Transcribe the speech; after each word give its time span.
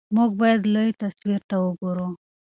موږ 0.15 0.29
باید 0.41 0.61
لوی 0.73 0.89
تصویر 1.01 1.41
ته 1.49 1.55
وګورو. 1.65 2.07